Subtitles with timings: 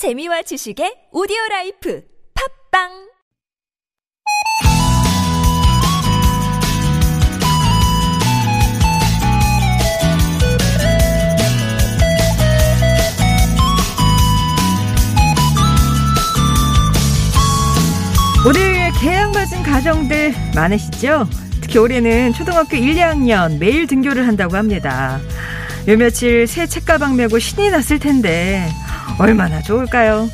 [0.00, 2.02] 재미와 지식의 오디오 라이프
[2.72, 2.88] 팟빵
[18.46, 21.28] 올해 개학 맞은 가정들 많으시죠?
[21.60, 25.20] 특히 올해는 초등학교 1, 2학년 매일 등교를 한다고 합니다.
[25.88, 28.66] 요 며칠 새 책가방 메고 신이 났을 텐데
[29.18, 30.28] 얼마나 좋을까요?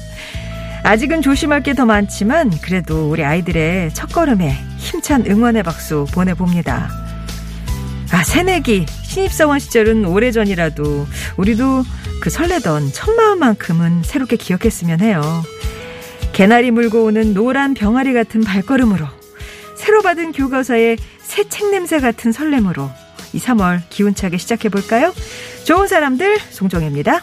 [0.82, 6.88] 아직은 조심할 게 더 많지만 그래도 우리 아이들의 첫걸음에 힘찬 응원의 박수 보내봅니다.
[8.12, 11.82] 아, 새내기 신입사원 시절은 오래전이라도 우리도
[12.22, 15.20] 그 설레던 첫 마음만큼은 새롭게 기억했으면 해요.
[16.32, 19.06] 개나리 물고 오는 노란 병아리 같은 발걸음으로
[19.76, 22.88] 새로 받은 교과서의 새 책 냄새 같은 설렘으로
[23.32, 25.12] 이 3월 기운차게 시작해 볼까요?
[25.64, 27.22] 좋은 사람들 송정혜입니다.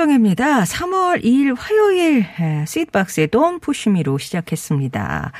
[0.00, 0.62] 송정혜입니다.
[0.62, 2.24] 3월 2일 화요일
[2.66, 5.32] 스윗박스의 Don't Push Me로 시작했습니다.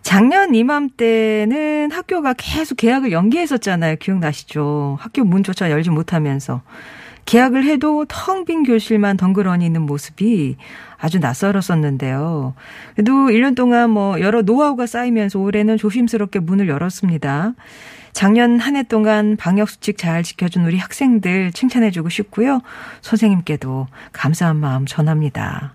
[0.00, 3.96] 작년 이맘때는 학교가 계속 개학을 연기했었잖아요.
[3.96, 4.96] 기억나시죠?
[4.98, 6.62] 학교 문조차 열지 못하면서.
[7.26, 10.56] 계약을 해도 텅 빈 교실만 덩그러니 있는 모습이
[10.96, 12.54] 아주 낯설었었는데요.
[12.94, 17.52] 그래도 1년 동안 뭐 여러 노하우가 쌓이면서 올해는 조심스럽게 문을 열었습니다.
[18.12, 22.60] 작년 한 해 동안 방역수칙 잘 지켜준 우리 학생들 칭찬해주고 싶고요.
[23.00, 25.74] 선생님께도 감사한 마음 전합니다.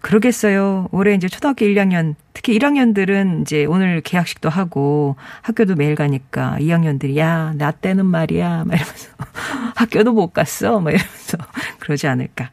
[0.00, 0.88] 그러겠어요.
[0.92, 7.52] 올해 이제 초등학교 1학년, 특히 1학년들은 이제 오늘 개학식도 하고 학교도 매일 가니까 2학년들이 야,
[7.56, 8.64] 나 때는 말이야.
[8.64, 9.08] 막 이러면서
[9.76, 10.80] 학교도 못 갔어.
[10.80, 11.38] 막 이러면서
[11.80, 12.50] 그러지 않을까.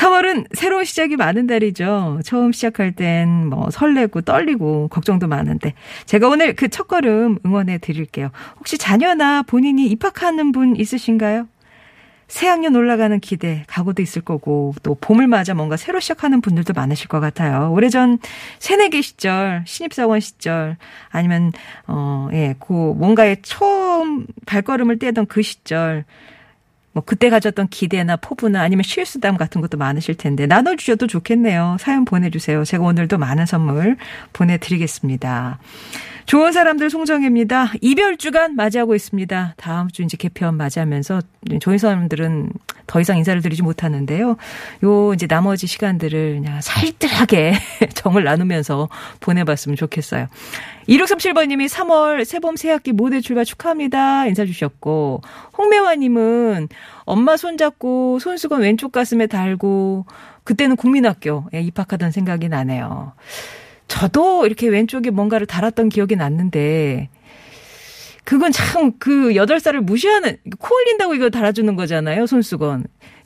[0.00, 2.20] 3월은 새로운 시작이 많은 달이죠.
[2.24, 5.74] 처음 시작할 땐 뭐 설레고 떨리고 걱정도 많은데
[6.06, 8.30] 제가 오늘 그 첫 걸음 응원해 드릴게요.
[8.58, 11.48] 혹시 자녀나 본인이 입학하는 분 있으신가요?
[12.28, 17.18] 새학년 올라가는 기대, 각오도 있을 거고, 또 봄을 맞아 뭔가 새로 시작하는 분들도 많으실 것
[17.18, 17.72] 같아요.
[17.72, 18.18] 오래전
[18.60, 20.76] 새내기 시절, 신입사원 시절,
[21.10, 21.50] 아니면,
[21.88, 26.04] 어, 예, 그 뭔가에 처음 발걸음을 떼던 그 시절,
[26.92, 31.76] 뭐 그때 가졌던 기대나 포부나 아니면 실수담 같은 것도 많으실 텐데 나눠주셔도 좋겠네요.
[31.78, 32.64] 사연 보내주세요.
[32.64, 33.96] 제가 오늘도 많은 선물
[34.32, 35.58] 보내드리겠습니다.
[36.30, 37.72] 좋은 사람들 송정혜입니다.
[37.80, 39.54] 이별 주간 맞이하고 있습니다.
[39.56, 41.22] 다음 주 이제 개편 맞이하면서
[41.60, 42.52] 저희 사람들은
[42.86, 44.36] 더 이상 인사를 드리지 못하는데요.
[44.84, 47.54] 요 이제 나머지 시간들을 그냥 살뜰하게
[47.94, 50.28] 정을 나누면서 보내봤으면 좋겠어요.
[50.88, 54.26] 2637번님이 3월 새봄 새학기 모대 출발 축하합니다.
[54.26, 55.22] 인사 주셨고
[55.58, 56.68] 홍매화님은
[57.06, 60.06] 엄마 손잡고 손수건 왼쪽 가슴에 달고
[60.44, 63.14] 그때는 국민학교에 입학하던 생각이 나네요.
[63.90, 67.10] 저도 이렇게 왼쪽에 뭔가를 달았던 기억이 났는데
[68.24, 72.84] 그건 참 그 여덟 살을 무시하는 코 흘린다고 이거 달아주는 거잖아요 손수건.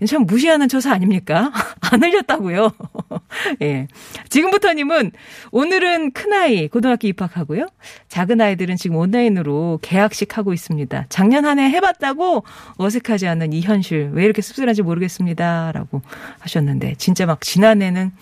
[0.09, 1.53] 참 무시하는 처사 아닙니까?
[1.93, 2.73] 안 흘렸다고요.
[3.63, 3.87] 예.
[4.31, 5.13] 지금부터님은
[5.53, 7.67] 오늘은 큰 아이 고등학교 입학하고요.
[8.09, 11.07] 작은 아이들은 지금 온라인으로 개학식 하고 있습니다.
[11.11, 12.45] 작년 한 해 해봤다고
[12.79, 16.01] 어색하지 않은 이 현실 왜 이렇게 씁쓸한지 모르겠습니다라고
[16.41, 18.13] 하셨는데 진짜 막 지난해는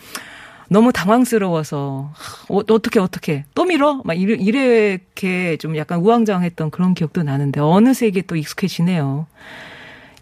[0.73, 2.13] 너무 당황스러워서
[2.49, 8.07] 어, 어떻게 어떻게 또 밀어 막 이래, 이렇게 좀 약간 우왕좌왕했던 그런 기억도 나는데 어느새
[8.07, 9.27] 이게 또 익숙해지네요.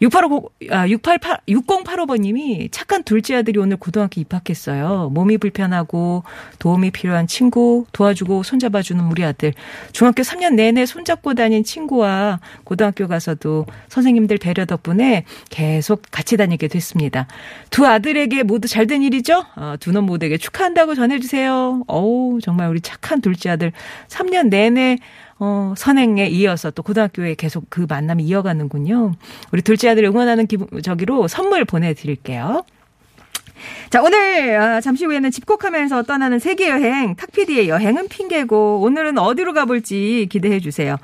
[0.00, 5.10] 685, 아, 688, 6085번님이 착한 둘째 아들이 오늘 고등학교 입학했어요.
[5.12, 6.24] 몸이 불편하고
[6.58, 9.52] 도움이 필요한 친구 도와주고 손잡아주는 우리 아들.
[9.92, 17.26] 중학교 3년 내내 손잡고 다닌 친구와 고등학교 가서도 선생님들 배려 덕분에 계속 같이 다니게 됐습니다.
[17.68, 19.44] 두 아들에게 모두 잘된 일이죠?
[19.56, 21.84] 어, 두놈 모두에게 축하한다고 전해주세요.
[21.86, 23.72] 어우, 정말 우리 착한 둘째 아들
[24.08, 24.96] 3년 내내
[25.40, 29.12] 어, 선행에 이어서 또 고등학교에 계속 그 만남이 이어가는군요.
[29.52, 32.62] 우리 둘째 아들 응원하는 기분, 저기로 선물 보내드릴게요.
[33.91, 40.60] 자, 오늘, 아, 잠시 후에는 집콕하면서 떠나는 세계여행, 탁피디의 여행은 핑계고, 오늘은 어디로 가볼지 기대해
[40.60, 40.97] 주세요.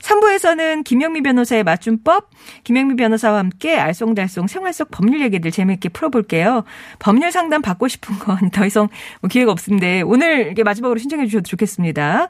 [0.00, 2.30] 3부에서는 김영미 변호사의 맞춤법,
[2.64, 6.64] 김영미 변호사와 함께 알쏭달쏭 생활 속 법률 얘기들 재미있게 풀어볼게요.
[6.98, 8.88] 법률 상담 받고 싶은 건 더 이상
[9.20, 9.86] 뭐 기회가 없습니다.
[10.06, 12.28] 오늘 이렇게 마지막으로 신청해 주셔도 좋겠습니다.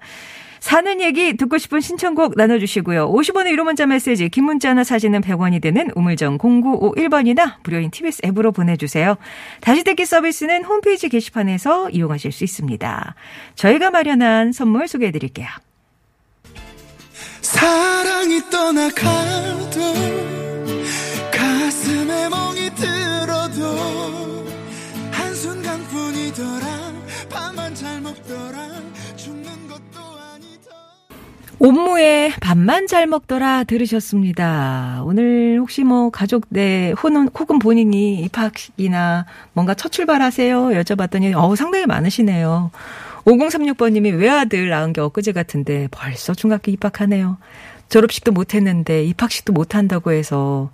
[0.60, 3.10] 사는 얘기 듣고 싶은 신청곡 나눠주시고요.
[3.10, 9.16] 50원의 1호 문자 메시지, 긴 문자나 사진은 100원이 되는 우물정 0951번이나 무료인 TBS 앱으로 보내주세요.
[9.60, 13.14] 다시 듣기 서비스는 홈페이지 게시판에서 이용하실 수 있습니다.
[13.54, 15.48] 저희가 마련한 선물 소개해드릴게요.
[17.40, 19.80] 사랑이 떠나가도
[21.32, 24.46] 가슴에 멍이 들어도
[25.10, 26.66] 한순간뿐이더라
[27.30, 28.89] 밥만 잘 먹더라
[31.62, 35.02] 옴무의 밥만 잘 먹더라 들으셨습니다.
[35.04, 41.84] 오늘 혹시 뭐 가족 내 혹은, 혹은 본인이 입학이나 뭔가 첫 출발하세요 여쭤봤더니 어우 상당히
[41.84, 42.70] 많으시네요.
[43.26, 47.36] 5036번님이 외아들 낳은 게 엊그제 같은데 벌써 중학교 입학하네요.
[47.90, 50.70] 졸업식도 못했는데 입학식도 못한다고 해서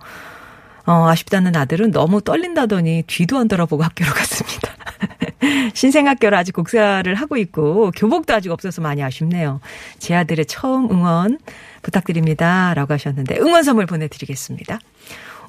[0.87, 4.73] 어, 아쉽다는 아들은 너무 떨린다더니 뒤도 안 돌아보고 학교로 갔습니다.
[5.75, 9.59] 신생학교를 아직 곡사를 하고 있고 교복도 아직 없어서 많이 아쉽네요.
[9.99, 11.39] 제 아들의 처음 응원
[11.81, 12.73] 부탁드립니다.
[12.73, 14.79] 라고 하셨는데 응원 선물 보내드리겠습니다.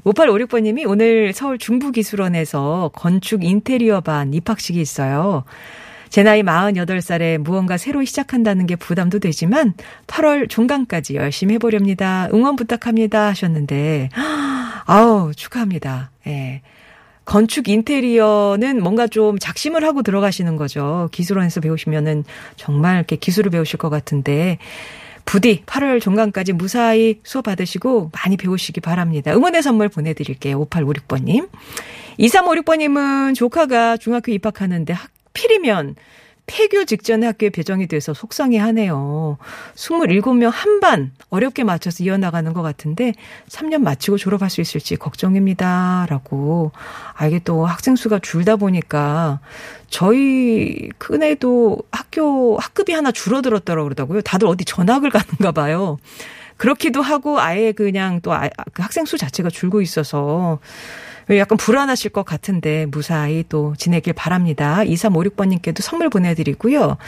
[0.04, 5.44] 5856번님이 오늘 서울 중부기술원에서 건축 인테리어 반 입학식이 있어요.
[6.08, 9.74] 제 나이 48살에 무언가 새로 시작한다는 게 부담도 되지만
[10.06, 12.28] 8월 중간까지 열심히 해보렵니다.
[12.32, 14.08] 응원 부탁합니다 하셨는데
[14.88, 16.10] 아우 축하합니다.
[16.26, 16.62] 예.
[17.26, 21.10] 건축 인테리어는 뭔가 좀 작심을 하고 들어가시는 거죠.
[21.12, 22.24] 기술원에서 배우시면은
[22.56, 24.56] 정말 이렇게 기술을 배우실 것 같은데
[25.26, 29.30] 부디 8월 중간까지 무사히 수업 받으시고 많이 배우시기 바랍니다.
[29.34, 30.64] 응원의 선물 보내드릴게요.
[30.64, 31.50] 5856번님.
[32.18, 35.96] 2356번님은 조카가 중학교 입학하는데 하필이면
[36.48, 39.38] 폐교 직전에 학교에 배정이 돼서 속상해 하네요.
[39.76, 43.12] 27명 한 반 어렵게 맞춰서 이어나가는 것 같은데
[43.48, 46.06] 3년 마치고 졸업할 수 있을지 걱정입니다.
[46.08, 46.70] 라고.
[47.14, 49.40] 아, 이게 또 학생 수가 줄다 보니까
[49.90, 54.22] 저희 큰애도 학교 학급이 하나 줄어들었더라고 그러더라고요.
[54.22, 55.98] 다들 어디 전학을 가는가 봐요.
[56.58, 60.58] 그렇기도 하고 아예 그냥 또 아, 그 학생 수 자체가 줄고 있어서
[61.30, 64.80] 약간 불안하실 것 같은데 무사히 또 지내길 바랍니다.
[64.84, 66.98] 2356번님께도 선물 보내드리고요.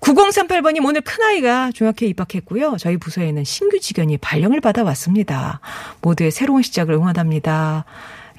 [0.00, 2.76] 9038번님 오늘 큰아이가 중학교에 입학했고요.
[2.78, 5.60] 저희 부서에는 신규 직원이 발령을 받아왔습니다.
[6.02, 7.84] 모두의 새로운 시작을 응원합니다.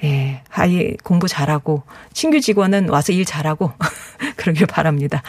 [0.02, 1.82] 예, 아이 공부 잘하고
[2.14, 3.72] 신규 직원은 와서 일 잘하고
[4.36, 5.22] 그러길 바랍니다.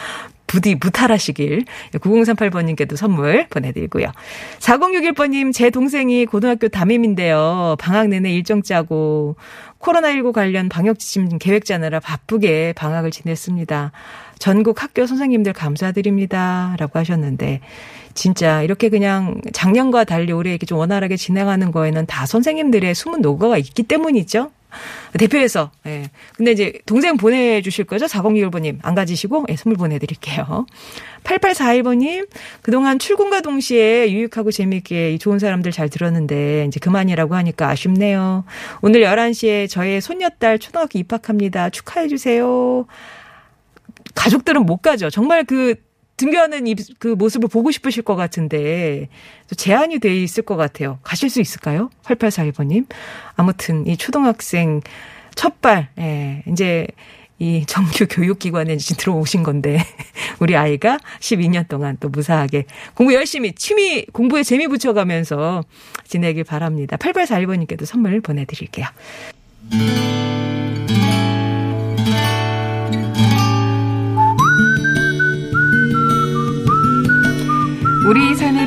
[0.52, 1.64] 부디 무탈하시길
[1.94, 4.12] 9038번님께도 선물 보내드리고요.
[4.58, 7.76] 4061번님 제 동생이 고등학교 담임인데요.
[7.80, 9.36] 방학 내내 일정 짜고
[9.78, 13.92] 코로나19 관련 방역 지침 계획 짜느라 바쁘게 방학을 지냈습니다.
[14.38, 16.76] 전국 학교 선생님들 감사드립니다.
[16.78, 17.60] 라고 하셨는데,
[18.12, 23.56] 진짜 이렇게 그냥 작년과 달리 올해 이렇게 좀 원활하게 진행하는 거에는 다 선생님들의 숨은 노고가
[23.56, 24.50] 있기 때문이죠.
[25.18, 26.10] 대표해서, 예.
[26.36, 28.06] 근데 이제 동생 보내주실 거죠?
[28.06, 28.78] 4061번님.
[28.82, 30.66] 안 가지시고, 예, 선물 보내드릴게요.
[31.24, 32.28] 8841번님,
[32.62, 38.44] 그동안 출근과 동시에 유익하고 재미있게 좋은 사람들 잘 들었는데, 이제 그만이라고 하니까 아쉽네요.
[38.80, 41.70] 오늘 11시에 저의 손녀딸 초등학교 입학합니다.
[41.70, 42.86] 축하해주세요.
[44.14, 45.10] 가족들은 못 가죠.
[45.10, 45.74] 정말 그
[46.22, 46.64] 등교하는
[47.00, 49.08] 그 모습을 보고 싶으실 것 같은데
[49.56, 51.00] 제한이 돼 있을 것 같아요.
[51.02, 51.90] 가실 수 있을까요?
[52.04, 52.86] 8841번님.
[53.34, 54.80] 아무튼 이 초등학생
[55.34, 56.86] 첫발 예, 이제
[57.40, 59.84] 이 정규 교육기관에 이제 들어오신 건데
[60.38, 65.64] 우리 아이가 12년 동안 또 무사하게 공부 열심히 취미 공부에 재미 붙여가면서
[66.06, 66.96] 지내길 바랍니다.
[66.98, 68.86] 8841번님께도 선물 보내드릴게요.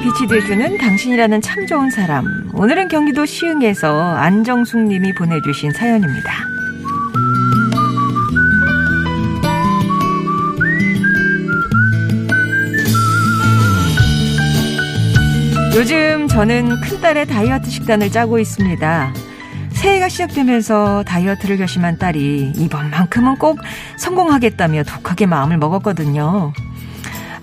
[0.05, 2.51] 빛이 돼주는 당신이라는 참 좋은 사람.
[2.53, 6.31] 오늘은 경기도 시흥에서 안정숙 님이 보내주신 사연입니다.
[15.75, 19.11] 요즘 저는 큰딸의 다이어트 식단을 짜고 있습니다.
[19.71, 23.57] 새해가 시작되면서 다이어트를 결심한 딸이 이번만큼은 꼭
[23.97, 26.53] 성공하겠다며 독하게 마음을 먹었거든요.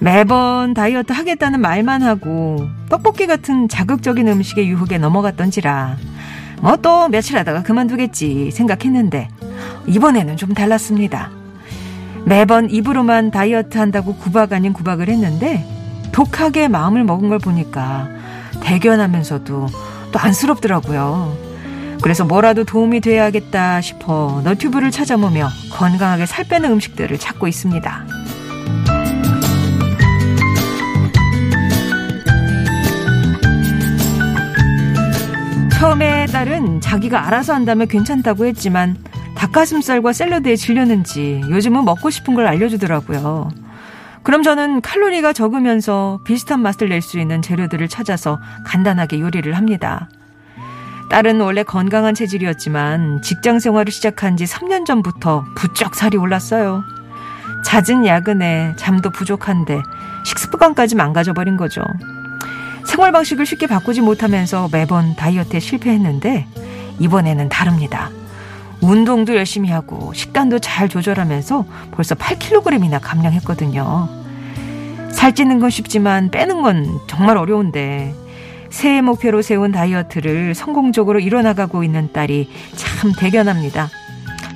[0.02, 5.96] 매번 다이어트 하겠다는 말만 하고 떡볶이 같은 자극적인 음식의 유혹에 넘어갔던지라
[6.60, 9.28] 뭐 또 며칠 하다가 그만두겠지 생각했는데
[9.86, 11.30] 이번에는 좀 달랐습니다.
[12.24, 15.64] 매번 입으로만 다이어트 한다고 구박 아닌 구박을 했는데
[16.10, 18.08] 독하게 마음을 먹은 걸 보니까
[18.60, 19.66] 대견하면서도
[20.10, 21.36] 또 안쓰럽더라고요.
[22.02, 28.21] 그래서 뭐라도 도움이 돼야겠다 싶어 너튜브를 찾아보며 건강하게 살 빼는 음식들을 찾고 있습니다.
[35.82, 38.96] 처음에 딸은 자기가 알아서 한다면 괜찮다고 했지만
[39.34, 43.50] 닭가슴살과 샐러드에 질렸는지 요즘은 먹고 싶은 걸 알려주더라고요.
[44.22, 50.08] 그럼 저는 칼로리가 적으면서 비슷한 맛을 낼 수 있는 재료들을 찾아서 간단하게 요리를 합니다.
[51.10, 56.84] 딸은 원래 건강한 체질이었지만 직장 생활을 시작한 지 3년 전부터 부쩍 살이 올랐어요.
[57.64, 59.82] 잦은 야근에 잠도 부족한데
[60.26, 61.82] 식습관까지 망가져버린 거죠.
[62.86, 66.46] 생활 방식을 쉽게 바꾸지 못하면서 매번 다이어트에 실패했는데
[66.98, 68.10] 이번에는 다릅니다.
[68.80, 74.08] 운동도 열심히 하고 식단도 잘 조절하면서 벌써 8kg이나 감량했거든요.
[75.12, 78.14] 살찌는 건 쉽지만 빼는 건 정말 어려운데
[78.70, 83.88] 새해 목표로 세운 다이어트를 성공적으로 이뤄나가고 있는 딸이 참 대견합니다.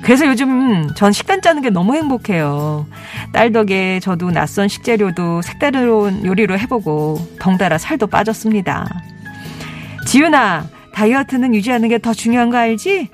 [0.07, 2.87] 그래서 요즘 전 식단 짜는 게 너무 행복해요.
[3.33, 8.87] 딸 덕에 저도 낯선 식재료도 색다른 요리로 해보고 덩달아 살도 빠졌습니다.
[10.05, 13.09] 지윤아, 다이어트는 유지하는 게 더 중요한 거 알지?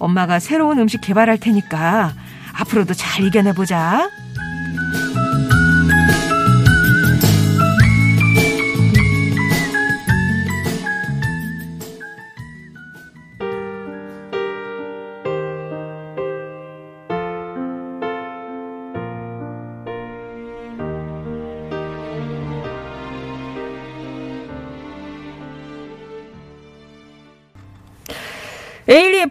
[0.00, 2.12] 엄마가 새로운 음식 개발할 테니까
[2.54, 4.10] 앞으로도 잘 이겨내보자.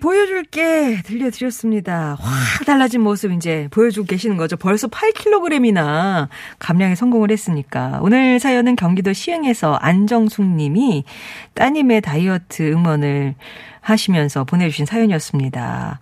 [0.02, 2.18] 보여줄게 들려드렸습니다.
[2.20, 4.58] 확 달라진 모습 이제 보여주고 계시는 거죠.
[4.58, 6.28] 벌써 8kg이나
[6.60, 8.00] 감량에 성공을 했으니까.
[8.02, 11.06] 오늘 사연은 경기도 시흥에서 안정숙 님이
[11.54, 13.36] 따님의 다이어트 응원을
[13.80, 16.00] 하시면서 보내주신 사연이었습니다.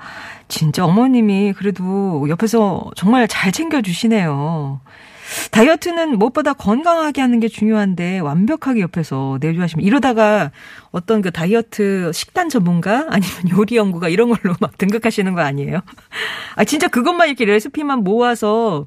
[0.47, 4.81] 진짜 어머님이 그래도 옆에서 정말 잘 챙겨주시네요.
[5.51, 10.51] 다이어트는 무엇보다 건강하게 하는 게 중요한데 완벽하게 옆에서 내조하시면 이러다가
[10.91, 15.81] 어떤 그 다이어트 식단 전문가 아니면 요리 연구가 이런 걸로 막 등극하시는 거 아니에요?
[16.55, 18.85] 아 진짜 그것만 이렇게 레시피만 모아서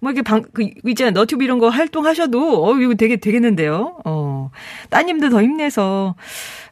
[0.00, 1.12] 뭐 이렇게 방, 그, 있잖아요.
[1.12, 3.98] 너튜브 이런 거 활동하셔도, 어, 이거 되게 되겠는데요?
[4.04, 4.50] 어.
[4.88, 6.14] 따님도 더 힘내서,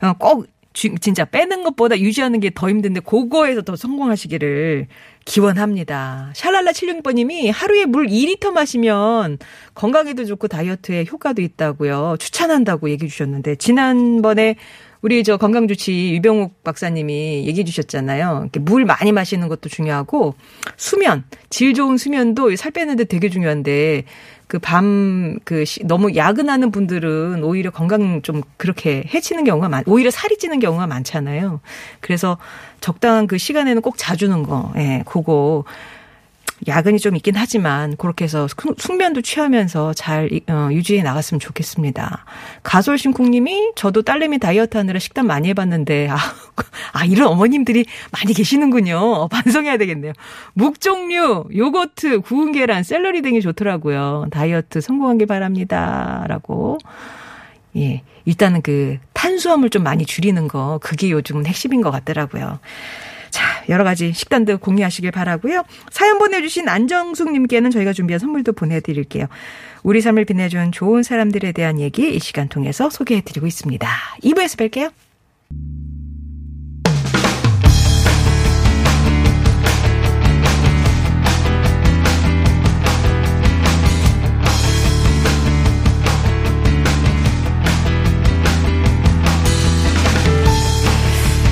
[0.00, 4.86] 어, 꼭, 주, 진짜 빼는 것보다 유지하는 게 더 힘든데, 그거에서 더 성공하시기를
[5.28, 6.30] 기원합니다.
[6.34, 9.38] 샬랄라 76번님이 하루에 물 2리터 마시면
[9.74, 12.16] 건강에도 좋고 다이어트에 효과도 있다고요.
[12.18, 14.56] 추천한다고 얘기해 주셨는데 지난번에
[15.02, 18.40] 우리 저 건강주치 유병욱 박사님이 얘기해 주셨잖아요.
[18.42, 20.34] 이렇게 물 많이 마시는 것도 중요하고
[20.76, 24.04] 수면, 질 좋은 수면도 살 빼는데 되게 중요한데
[24.48, 30.86] 그밤그 너무 야근하는 분들은 오히려 건강 좀 그렇게 해치는 경우가 많, 오히려 살이 찌는 경우가
[30.86, 31.60] 많잖아요.
[32.00, 32.38] 그래서
[32.80, 35.64] 적당한 그 시간에는 꼭 자주는 거, 예, 그거
[36.66, 38.48] 야근이 좀 있긴 하지만 그렇게 해서
[38.78, 42.24] 숙면도 취하면서 잘 어, 유지해 나갔으면 좋겠습니다.
[42.62, 46.16] 가솔신쿵님이 저도 딸내미 다이어트 하느라 식단 많이 해봤는데 아,
[46.92, 48.96] 아 이런 어머님들이 많이 계시는군요.
[48.98, 50.12] 어, 반성해야 되겠네요.
[50.54, 54.26] 묵 종류, 요거트, 구운 계란, 샐러리 등이 좋더라고요.
[54.30, 56.78] 다이어트 성공하길 바랍니다라고.
[57.76, 62.58] 예, 일단은 그 탄수화물 좀 많이 줄이는 거 그게 요즘은 핵심인 것 같더라고요.
[63.68, 65.62] 자, 여러 가지 식단도 공유하시길 바라고요.
[65.90, 69.26] 사연 보내주신 안정숙님께는 저희가 준비한 선물도 보내드릴게요.
[69.82, 73.88] 우리 삶을 빛내준 좋은 사람들에 대한 얘기 이 시간 통해서 소개해드리고 있습니다.
[74.22, 74.92] 2부에서 뵐게요.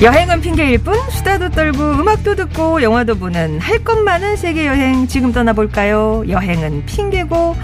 [0.03, 5.33] 여행은 핑계일 뿐 수다도 떨고 음악도 듣고 영화도 보는 할 것 많은 세계 여행 지금
[5.33, 6.25] 떠나볼까요?
[6.29, 7.57] 여행은 핑계고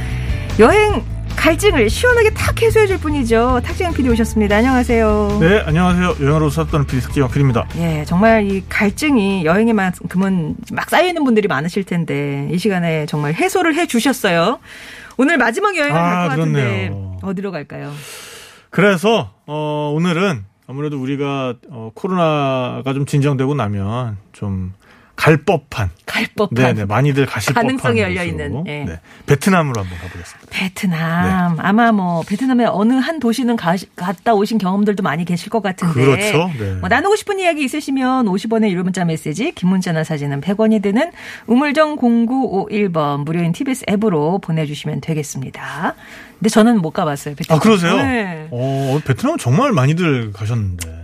[0.59, 1.03] 여행
[1.37, 3.61] 갈증을 시원하게 탁 해소해 줄 뿐이죠.
[3.65, 4.57] 탁재영 PD 오셨습니다.
[4.57, 5.39] 안녕하세요.
[5.41, 6.17] 네, 안녕하세요.
[6.21, 7.67] 여행으로 수다 떠는 PD 탁재영 PD입니다.
[7.79, 13.87] 예, 정말 이 갈증이 여행에만큼은 막 쌓여있는 분들이 많으실 텐데 이 시간에 정말 해소를 해
[13.87, 14.61] 주셨어요.
[15.17, 16.93] 오늘 마지막 여행을 아, 갈것 같은데.
[17.23, 17.93] 어디로 갈까요?
[18.71, 24.73] 그래서 어, 오늘은 아무래도 우리가 어, 코로나가 좀 진정되고 나면 좀
[25.17, 28.85] 갈 법한 갈 법한 네네 많이들 가실 가능성이 법한 열려 있는, 예.
[28.85, 30.49] 네, 베트남으로 한번 가보겠습니다.
[30.51, 35.93] 베트남 아마 뭐 베트남의 어느 한 도시는 가, 갔다 오신 경험들도 많이 계실 것 같은데
[35.95, 36.51] 그렇죠.
[36.59, 36.75] 네.
[36.81, 41.13] 뭐 나누고 싶은 이야기 있으시면 50원의 유료 문자 메시지 긴 문자나 사진은 100원이 드는
[41.47, 45.95] 우물정 0951번 무료인 TBS 앱으로 보내주시면 되겠습니다.
[46.39, 47.37] 근데 저는 못 가봤어요.
[47.37, 47.59] 베트남.
[47.59, 47.97] 아 그러세요?
[47.97, 48.49] 네.
[48.51, 51.02] 어, 베트남 정말 많이들 가셨는데.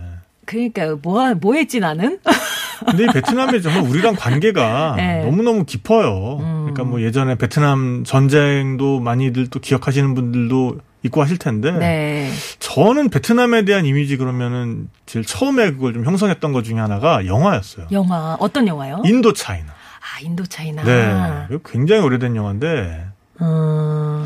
[0.49, 2.19] 그러니까 뭐, 뭐 했지 나는?
[2.89, 5.23] 근데 이 베트남이 정말 우리랑 관계가 네.
[5.23, 6.37] 너무너무 깊어요.
[6.39, 6.61] 음.
[6.61, 12.31] 그러니까 뭐 예전에 베트남 전쟁도 많이들 또 기억하시는 분들도 있고 하실 텐데 네.
[12.57, 17.87] 저는 베트남에 대한 이미지 그러면은 제일 처음에 그걸 좀 형성했던 것 중에 하나가 영화였어요.
[17.91, 19.03] 영화 어떤 영화요?
[19.05, 19.67] 인도 차이나.
[19.67, 20.83] 아 인도 차이나.
[20.83, 21.57] 네.
[21.65, 23.05] 굉장히 오래된 영화인데
[23.41, 24.25] 음.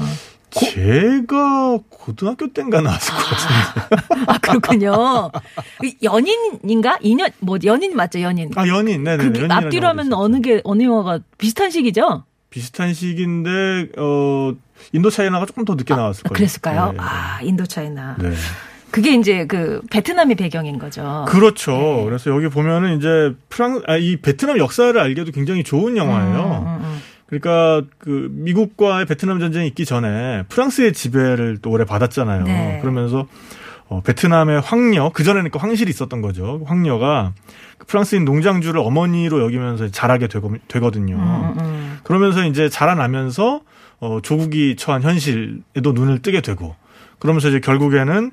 [0.53, 4.25] 제가 고등학교 때인가 나왔을 것 같은데.
[4.27, 5.31] 아 그렇군요.
[5.79, 6.98] 그 연인인가?
[7.01, 8.51] 인연 뭐 연인 맞죠 연인.
[8.55, 9.29] 아 연인, 네네.
[9.29, 12.24] 그 앞뒤로 하면 어느 게 어느 영화가 비슷한 시기죠?
[12.50, 14.53] 비슷한 시기인데 어
[14.91, 16.38] 인도 차이나가 조금 더 늦게 나왔을 아, 거예요.
[16.38, 16.91] 그랬을까요?
[16.91, 16.98] 네.
[17.00, 18.15] 아 인도 차이나.
[18.19, 18.31] 네.
[18.91, 21.25] 그게 이제 그 베트남의 배경인 거죠.
[21.27, 21.72] 그렇죠.
[21.72, 22.03] 네.
[22.05, 26.65] 그래서 여기 보면은 이제 프랑 아, 이 베트남 역사를 알기에도 굉장히 좋은 영화예요.
[26.67, 27.01] 음, 음, 음.
[27.25, 32.44] 그러니까 그 미국과의 베트남 전쟁이 있기 전에 프랑스의 지배를 또 오래 받았잖아요.
[32.44, 32.80] 네.
[32.82, 33.27] 그러면서
[33.88, 36.62] 어, 베트남의 황녀 그 전에는 그 황실이 있었던 거죠.
[36.65, 37.34] 황녀가
[37.77, 41.15] 그 프랑스인 농장주를 어머니로 여기면서 자라게 되거, 되거 든요.
[41.15, 42.00] 음, 음.
[42.03, 43.62] 그러면서 이제 자라나면서
[44.00, 46.75] 어, 조국이 처한 현실에도 눈을 뜨게 되고
[47.20, 48.32] 그러면서 이제 결국에는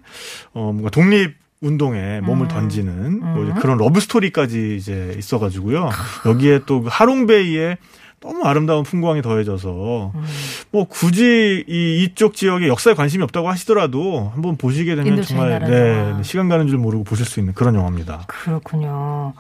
[0.55, 2.49] 어, 뭔가 독립 운동에 몸을 음.
[2.49, 3.59] 던지는 뭐 이제 음.
[3.61, 5.91] 그런 러브 스토리까지 이제 있어가지고요.
[6.27, 7.77] 여기에 또그 하롱베이의
[8.21, 10.25] 너무 아름다운 풍광이 더해져서 음.
[10.71, 15.67] 뭐 굳이 이 이쪽 지역에 역사에 관심이 없다고 하시더라도 한번 보시게 되면 정말 영화.
[15.67, 18.25] 네, 시간 가는 줄 모르고 보실 수 있는 그런 영화입니다.
[18.27, 19.33] 그렇군요.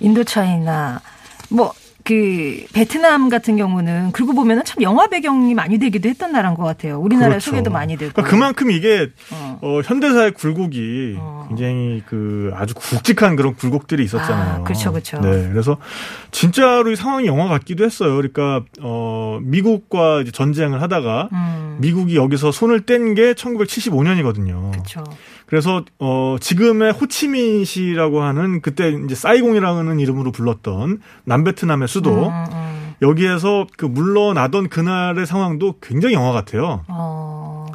[0.00, 1.00] 인도차이나
[1.48, 1.72] 뭐
[2.04, 6.98] 그 베트남 같은 경우는 그러고 보면은 참 영화 배경이 많이 되기도 했던 나라인 것 같아요.
[6.98, 7.50] 우리나라 그렇죠.
[7.50, 8.12] 소개도 많이 되고.
[8.12, 9.58] 그러니까 그만큼 이게 어.
[9.62, 11.46] 어, 현대사의 굴곡이 어.
[11.48, 14.60] 굉장히 그 아주 굵직한 그런 굴곡들이 있었잖아요.
[14.60, 15.20] 아, 그렇죠, 그렇죠.
[15.20, 15.76] 네, 그래서
[16.30, 18.14] 진짜로 이 상황이 영화 같기도 했어요.
[18.16, 21.76] 그러니까 어, 미국과 전쟁을 하다가 음.
[21.80, 24.70] 미국이 여기서 손을 뗀 게 1975년이거든요.
[24.72, 25.04] 그렇죠.
[25.46, 32.94] 그래서 어 지금의 호치민시라고 하는 그때 이제 사이공이라는 이름으로 불렀던 남베트남의 수도 음, 음.
[33.02, 36.84] 여기에서 그 물러나던 그날의 상황도 굉장히 영화 같아요.
[36.88, 37.66] 어.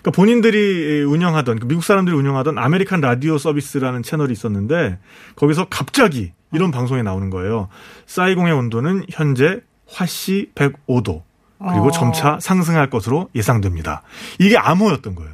[0.00, 4.98] 그러니까 본인들이 운영하던 그 미국 사람들이 운영하던 American Radio Service라는 채널이 있었는데
[5.36, 7.68] 거기서 갑자기 이런 방송에 나오는 거예요.
[8.06, 11.22] 사이공의 온도는 현재 화씨 105도
[11.58, 11.90] 그리고 어.
[11.90, 14.02] 점차 상승할 것으로 예상됩니다.
[14.38, 15.32] 이게 암호였던 거예요.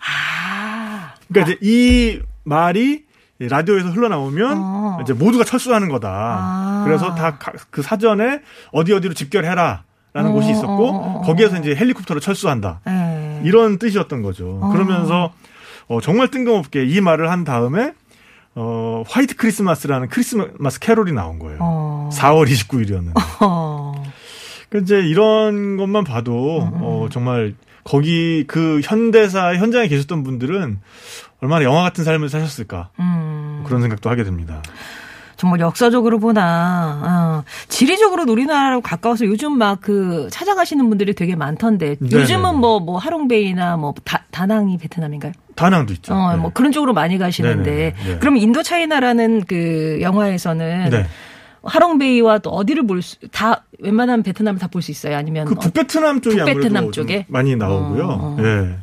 [0.00, 1.14] 아.
[1.28, 3.04] 그러니까 이제 이 말이
[3.48, 4.98] 라디오에서 흘러나오면 어.
[5.02, 6.08] 이제 모두가 철수하는 거다.
[6.10, 6.82] 아.
[6.84, 7.38] 그래서 다
[7.70, 8.40] 그 사전에
[8.72, 9.82] 어디 어디로 집결해라
[10.12, 11.20] 라는 어, 곳이 있었고 어, 어, 어.
[11.22, 12.80] 거기에서 이제 헬리콥터로 철수한다.
[12.84, 13.40] 네.
[13.44, 14.58] 이런 뜻이었던 거죠.
[14.62, 14.68] 어.
[14.72, 15.32] 그러면서
[15.88, 17.92] 어, 정말 뜬금없게 이 말을 한 다음에
[18.56, 21.58] 어, 화이트 크리스마스라는 크리스마스 캐롤이 나온 거예요.
[21.60, 22.10] 어.
[22.12, 23.14] 4월 29일이었는데.
[24.70, 24.78] 어.
[24.78, 27.54] 그 이제 이런 것만 봐도 음, 어, 정말
[27.84, 30.78] 거기 그 현대사 현장에 계셨던 분들은
[31.40, 33.64] 얼마나 영화 같은 삶을 사셨을까 음.
[33.66, 34.62] 그런 생각도 하게 됩니다.
[35.36, 42.22] 정말 역사적으로 보나, 어, 지리적으로 우리나라로 가까워서 요즘 막 그 찾아가시는 분들이 되게 많던데, 네네네.
[42.22, 45.32] 요즘은 뭐, 뭐, 하롱베이나 뭐, 다, 다낭이 베트남인가요?
[45.54, 46.12] 다낭도 있죠.
[46.12, 46.36] 어, 네.
[46.36, 47.94] 뭐 그런 쪽으로 많이 가시는데.
[48.04, 48.18] 네.
[48.18, 51.06] 그럼 인도 차이나라는 그 영화에서는 네.
[51.62, 55.16] 하롱베이와 또 어디를 볼 수, 다, 웬만하면 베트남을 다 볼 수 있어요?
[55.16, 55.46] 아니면.
[55.46, 57.26] 그 북베트남 쪽이 북베트남 아무래도 좀 쪽에?
[57.28, 58.04] 많이 나오고요.
[58.04, 58.42] 어, 어.
[58.42, 58.76] 예.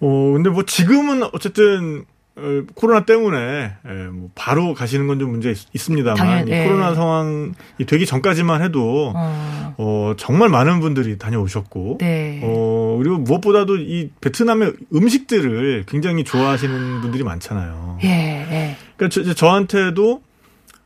[0.00, 2.04] 어, 근데 뭐 지금은 어쨌든
[2.36, 6.64] 어, 코로나 때문에 예, 뭐 바로 가시는 건 좀 문제 있, 있습니다만 당연- 이 예.
[6.68, 7.50] 코로나 상황이
[7.84, 12.38] 되기 전까지만 해도 어, 어, 정말 많은 분들이 다녀오셨고 네.
[12.44, 17.98] 어, 그리고 무엇보다도 이 베트남의 음식들을 굉장히 좋아하시는 분들이 많잖아요.
[18.04, 18.76] 예, 예.
[18.96, 20.22] 그러니까 저, 저한테도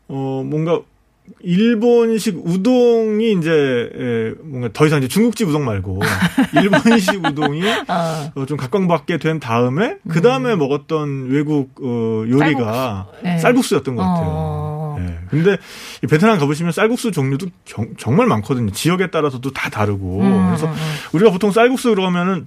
[0.08, 0.80] 어, 뭔가
[1.40, 3.50] 일본식 우동이 이제
[3.96, 6.00] 예, 뭔가 더 이상 이제 중국집 우동 말고
[6.60, 13.08] 일본식 우동이 어, 어, 좀 각광받게 된 다음에 그 다음에 먹었던 외국 어, 요리가
[13.40, 13.74] 쌀국수.
[13.74, 13.78] 네.
[13.78, 14.26] 였던것 같아요.
[14.28, 14.96] 어.
[15.00, 15.18] 예.
[15.30, 15.56] 근데
[16.02, 18.70] 이 베트남 가보시면 쌀국수 종류도 경- 정말 많거든요.
[18.72, 20.20] 지역에 따라서도 다 다르고.
[20.20, 20.76] 음, 그래서 음, 음.
[21.12, 22.46] 우리가 보통 쌀국수 그러면은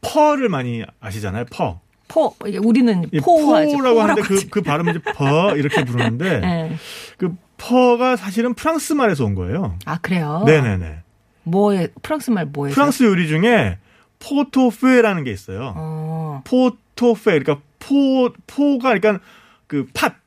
[0.00, 1.44] 퍼를 많이 아시잖아요.
[1.50, 1.80] 퍼.
[2.08, 3.76] phở, 우리는 이 phở하죠.
[3.76, 6.76] phở라고 하는데 그, 그 발음이 이제 phở 이렇게 부르는데 예.
[7.16, 9.78] 그 phở가 사실은 프랑스 말에서 온 거예요.
[9.84, 10.42] 아, 그래요?
[10.46, 11.02] 네네네.
[11.44, 12.74] 뭐에, 프랑스 말 뭐예요?
[12.74, 13.78] 프랑스 요리 중에
[14.18, 15.74] pot-au-feu라는 게 있어요.
[15.76, 16.42] 어.
[16.44, 19.20] pot-au-feu 그러니까 pot pot가 그러니까
[19.66, 20.20] 그 pot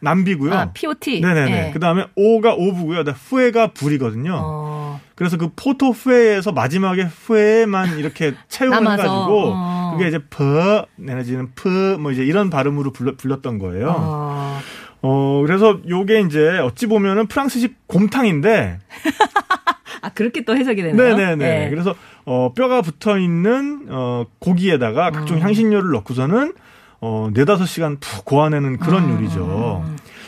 [0.00, 0.52] 남비고요.
[0.52, 1.20] 아, POT.
[1.20, 1.68] 네네네.
[1.68, 1.72] 예.
[1.72, 2.54] 그 다음에 au가.
[2.54, 4.38] 그다음에 feu가 불이거든요.
[4.42, 5.00] 어.
[5.14, 9.94] 그래서 그 pot-au-feu에서 마지막에 feu만 이렇게 채용을 남아서, 해가지고 어.
[9.96, 14.60] 그게 이제 phở 내지는 프뭐 이제 이런 발음으로 불러, 불렸던 거예요.
[15.02, 15.40] 어.
[15.40, 15.42] 어.
[15.46, 18.78] 그래서 요게 이제 어찌 보면은 프랑스식 곰탕인데
[20.02, 21.16] 아, 그렇게 또 해석이 되네요.
[21.16, 21.66] 네네네.
[21.66, 21.70] 예.
[21.70, 25.42] 그래서 어 뼈가 붙어 있는 어 고기에다가 각종 음.
[25.42, 26.54] 향신료를 넣고서는
[27.00, 29.16] 어 네다섯 시간 푹 고아내는 그런 음.
[29.16, 29.84] 요리죠.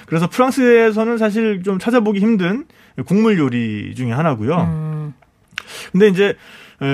[0.06, 2.66] 그래서 프랑스에서는 사실 좀 찾아보기 힘든
[3.06, 4.56] 국물 요리 중에 하나고요.
[4.56, 5.14] 음.
[5.92, 6.35] 근데 이제 에,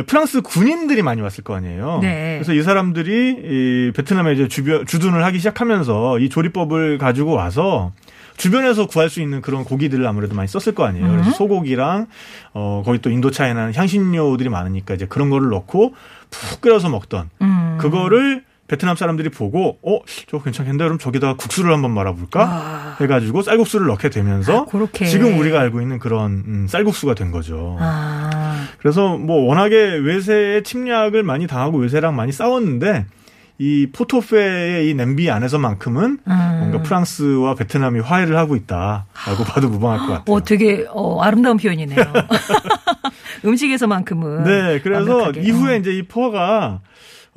[0.07, 2.01] 프랑스 군인들이 많이 왔을 거 아니에요.
[2.03, 2.35] 네.
[2.37, 7.93] 그래서 이 사람들이 이 베트남에 이제 주변 주둔을 하기 시작하면서 이 조리법을 가지고 와서
[8.37, 11.09] 주변에서 구할 수 있는 그런 고기들을 아무래도 많이 썼을 거 아니에요.
[11.11, 12.07] 그래서 소고기랑
[12.55, 15.95] 어 거기 또 인도차이나는 향신료들이 많으니까 이제 그런 거를 넣고
[16.31, 17.79] 푹 끓여서 먹던 음.
[17.81, 22.97] 그거를 베트남 사람들이 보고 어 저거 괜찮겠는데 그럼 저기다가 국수를 한번 말아볼까 아.
[23.01, 25.07] 해가지고 쌀국수를 넣게 되면서 아, 그렇게.
[25.07, 27.77] 지금 우리가 알고 있는 그런 음, 쌀국수가 된 거죠.
[27.81, 28.38] 아.
[28.79, 33.07] 그래서 뭐 워낙에 외세의 침략을 많이 당하고 외세랑 많이 싸웠는데
[33.61, 36.57] 이 포토페의 이 냄비 안에서만큼은 음.
[36.61, 40.35] 뭔가 프랑스와 베트남이 화해를 하고 있다라고 봐도 무방할 것 같아요.
[40.35, 41.99] 어, 되게 어, 아름다운 표현이네요.
[43.45, 44.45] 음식에서만큼은.
[44.45, 45.41] 네, 그래서 완벽하게.
[45.43, 45.77] 이후에 어.
[45.77, 46.81] 이제 이 포가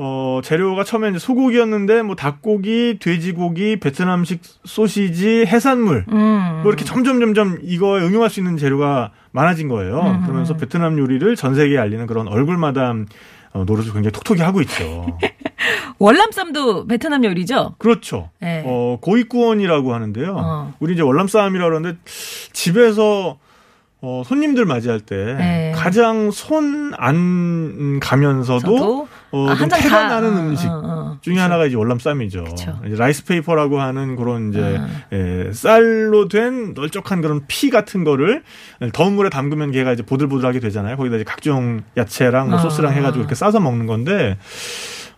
[0.03, 6.61] 어, 재료가 처음에 소고기였는데 뭐 닭고기, 돼지고기, 베트남식 소시지, 해산물 음.
[6.63, 9.99] 뭐 이렇게 점점 점점 이거에 응용할 수 있는 재료가 많아진 거예요.
[10.01, 10.21] 음.
[10.23, 13.05] 그러면서 베트남 요리를 전 세계에 알리는 그런 얼굴마담
[13.53, 15.05] 어, 노릇을 굉장히 톡톡히 하고 있죠.
[15.99, 17.75] 월남쌈도 베트남 요리죠?
[17.77, 18.31] 그렇죠.
[18.39, 18.63] 네.
[18.65, 20.35] 어, gỏi cuốn이라고 하는데요.
[20.35, 20.73] 어.
[20.79, 21.99] 우리 이제 월남쌈이라고 그러는데
[22.53, 23.37] 집에서
[24.01, 25.71] 어, 손님들 맞이할 때 네.
[25.75, 30.67] 가장 손 안 가면서도 저도 어, 아, 좀 한 상 태가 다, 나는 어, 음식
[30.67, 31.17] 어, 어.
[31.21, 32.43] 중에 하나가 이제 월남쌈이죠.
[32.43, 32.79] 그쵸.
[32.85, 34.87] 이제 rice paper라고 하는 그런 이제 아.
[35.13, 38.43] 예, 쌀로 된 널쩍한 그런 피 같은 거를
[38.93, 40.97] 더운 물에 담그면 걔가 이제 보들보들하게 되잖아요.
[40.97, 42.61] 거기다 이제 각종 야채랑 뭐 아.
[42.61, 44.37] 소스랑 해가지고 이렇게 싸서 먹는 건데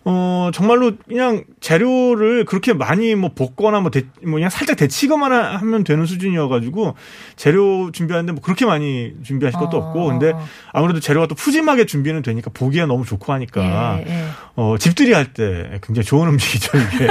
[0.06, 5.56] 어, 정말로 그냥 재료를 그렇게 많이 뭐 볶거나 뭐, 데, 뭐 그냥 살짝 데치거만 하-
[5.56, 6.94] 하면 되는 수준이어가지고
[7.36, 9.80] 재료 준비하는데 뭐 그렇게 많이 준비하실 것도 어.
[9.80, 10.32] 없고 근데
[10.72, 14.24] 아무래도 재료가 또 푸짐하게 준비는 되니까 보기에 너무 좋고 하니까 예, 예.
[14.56, 17.08] 어, 집들이 할 때 굉장히 좋은 음식이죠, 이게.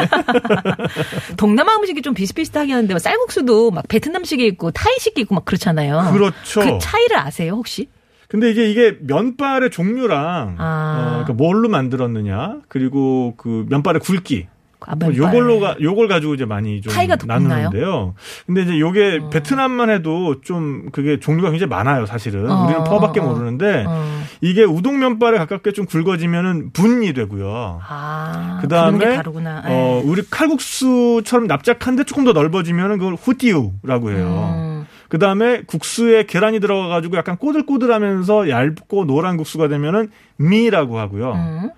[1.35, 6.11] 동남아 음식이 좀 비슷비슷하긴 한데 쌀국수도 막 베트남식이 있고 타이식이 있고 막 그렇잖아요.
[6.13, 6.61] 그렇죠.
[6.61, 7.89] 그 차이를 아세요 혹시?
[8.33, 10.97] 근데 이게 이게 면발의 종류랑 아.
[10.97, 14.47] 어, 그러니까 뭘로 만들었느냐 그리고 그 면발의 굵기
[14.87, 15.15] 아, 뭐.
[15.15, 16.91] 요걸로가 요걸 가지고 이제 많이 좀?
[17.27, 18.15] 나누는데요.
[18.47, 19.29] 근데 이제 요게 어.
[19.29, 22.49] 베트남만 해도 좀 그게 종류가 굉장히 많아요, 사실은.
[22.49, 23.27] 어, 우리는 퍼밖에 어, 어.
[23.27, 24.23] 모르는데 어.
[24.41, 27.81] 이게 우동 면발에 가깝게 좀 굵어지면은 분이 되고요.
[27.87, 29.19] 아, 그다음에.
[29.45, 30.09] 어, 예.
[30.09, 34.53] 우리 칼국수처럼 납작한데 조금 더 넓어지면은 그걸 후띠우라고 해요.
[34.55, 34.85] 음.
[35.13, 41.33] 그 다음에 국수에 계란이 들어가가지고 약간 꼬들꼬들하면서 얇고 노란 국수가 되면은 미라고 하고요.
[41.33, 41.69] 음.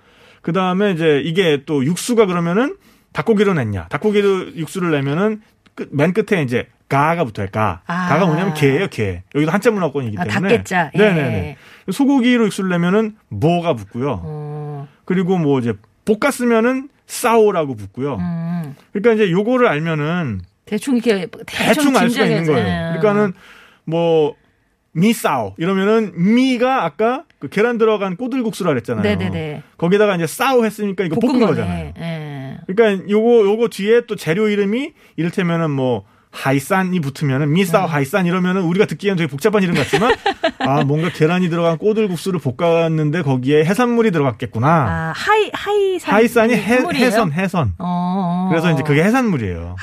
[0.41, 2.77] 그 다음에 이제 이게 또 육수가 그러면은
[3.11, 3.87] 닭고기로 냈냐.
[3.89, 5.41] 닭고기로 육수를 내면은
[5.75, 7.47] 끝, 맨 끝에 이제 가가 붙어요.
[7.51, 7.81] 가.
[7.87, 8.07] 아.
[8.07, 9.23] 가가 뭐냐면 개예요, 개.
[9.35, 10.55] 여기도 한자 문화권이기 아, 때문에.
[10.55, 10.91] 닭게자.
[10.93, 10.97] 예.
[10.97, 11.57] 네네네.
[11.91, 14.21] 소고기로 육수를 내면은 뭐가 붙고요.
[14.23, 14.87] 어.
[15.03, 15.73] 그리고 뭐 이제
[16.05, 18.15] 볶았으면은 싸오라고 붙고요.
[18.15, 18.75] 음.
[18.93, 22.45] 그러니까 이제 요거를 알면은 대충 이렇게 대충 알 수가 있는.
[22.45, 22.59] 거예요.
[22.59, 22.97] 예.
[22.97, 23.33] 그러니까는
[23.85, 24.35] 뭐
[24.93, 29.03] mì xào 이러면은 mì가 아까 그 계란 들어간 꼬들국수라 그랬잖아요.
[29.03, 29.63] 네네네.
[29.77, 31.93] 거기다가 이제 xào 했으니까 이거 볶은, 볶은 거잖아요.
[31.93, 32.05] 거네.
[32.05, 32.57] 예.
[32.67, 37.89] 그러니까 요거 요거 뒤에 또 재료 이름이 이를테면은 뭐 hải sản이 붙으면은 mì xào 음.
[37.89, 40.13] hải sản 이러면은 우리가 듣기에는 되게 복잡한 이름 같지만
[40.59, 44.67] 아 뭔가 계란이 들어간 꼬들국수를 볶았는데 거기에 해산물이 들어갔겠구나.
[44.67, 46.79] 아, hải hải sản hải sản이 해?
[46.93, 47.73] 해선 해선.
[47.79, 48.47] 어, 어.
[48.49, 49.75] 그래서 이제 그게 해산물이에요.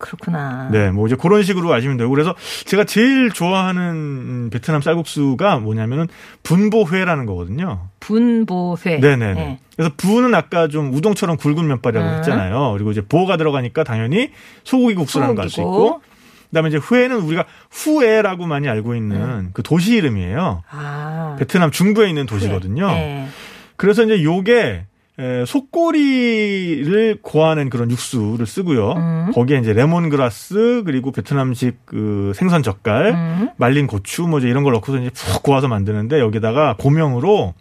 [0.00, 0.68] 그렇구나.
[0.72, 2.34] 네, 뭐 이제 그런 식으로 아시면 되고 그래서
[2.64, 6.08] 제가 제일 좋아하는 음, 베트남 쌀국수가 뭐냐면은
[6.42, 7.88] 분보회라는 거거든요.
[8.00, 8.98] 분보회.
[8.98, 9.34] 네네네.
[9.34, 9.58] 네.
[9.76, 12.16] 그래서 부는 아까 좀 우동처럼 굵은 면발이라고 음.
[12.18, 12.72] 했잖아요.
[12.72, 14.30] 그리고 이제 보가 들어가니까 당연히
[14.64, 15.60] 소고기 국수라는 걸 알 수.
[15.60, 16.00] 있고.
[16.48, 20.62] 그다음에 이제 후에는 우리가 후에라고 많이 알고 있는 그 도시 이름이에요.
[20.68, 21.36] 아.
[21.38, 22.88] 베트남 중부에 있는 도시거든요.
[22.88, 23.28] 네.
[23.76, 24.86] 그래서 이제 요게
[25.20, 28.92] 에, 속꼬리를 고하는 그런 육수를 쓰고요.
[28.92, 29.30] 음.
[29.34, 33.50] 거기에 이제 레몬그라스 그리고 베트남식 그 생선 젓갈, 음.
[33.58, 37.52] 말린 고추 뭐 이제 이런 걸 넣고서 이제 푹 고아서 만드는데 여기다가 고명으로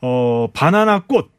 [0.00, 1.30] 어 바나나 꽃.